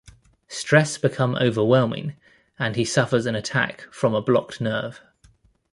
Stress 0.47 0.97
become 0.97 1.35
overwhelming 1.35 2.15
and 2.57 2.75
he 2.75 2.83
suffers 2.85 3.27
an 3.27 3.35
attack 3.35 3.81
from 3.93 4.15
a 4.15 4.21
blocked 4.23 4.59
nerve. 4.59 4.99